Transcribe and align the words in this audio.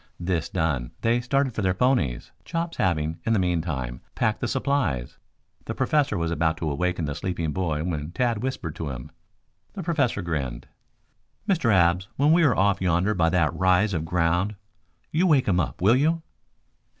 This 0.19 0.49
done 0.49 0.93
they 1.01 1.21
started 1.21 1.53
for 1.53 1.61
their 1.61 1.75
ponies, 1.75 2.31
Chops 2.43 2.77
having, 2.77 3.19
in 3.23 3.33
the 3.33 3.37
meantime, 3.37 4.01
packed 4.15 4.41
the 4.41 4.47
supplies. 4.47 5.19
The 5.65 5.75
Professor 5.75 6.17
was 6.17 6.31
about 6.31 6.57
to 6.57 6.71
awaken 6.71 7.05
the 7.05 7.13
sleeping 7.13 7.51
boy 7.51 7.83
when 7.83 8.11
Tad 8.11 8.41
whispered 8.41 8.73
to 8.77 8.89
him. 8.89 9.11
The 9.73 9.83
Professor 9.83 10.23
grinned. 10.23 10.67
"Mr. 11.47 11.71
Abs, 11.71 12.07
when 12.15 12.31
we 12.33 12.41
are 12.41 12.55
off 12.57 12.81
yonder 12.81 13.13
by 13.13 13.29
that 13.29 13.53
rise 13.53 13.93
of 13.93 14.03
ground 14.05 14.55
you 15.11 15.27
wake 15.27 15.47
him 15.47 15.59
up, 15.59 15.83
will 15.83 15.95
you?" 15.95 16.23